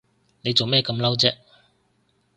[0.41, 1.31] 你做咩咁嬲啫？